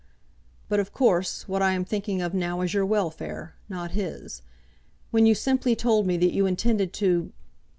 "But 0.67 0.79
of 0.79 0.91
course 0.93 1.47
what 1.47 1.61
I 1.61 1.73
am 1.73 1.85
thinking 1.85 2.23
of 2.23 2.33
now 2.33 2.61
is 2.61 2.73
your 2.73 2.87
welfare, 2.87 3.53
not 3.69 3.91
his. 3.91 4.41
When 5.11 5.27
you 5.27 5.35
simply 5.35 5.75
told 5.75 6.07
me 6.07 6.17
that 6.17 6.33
you 6.33 6.47
intended 6.47 6.91
to 6.93 7.31